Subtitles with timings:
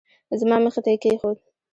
[0.39, 1.37] زما مخې ته یې کېښود.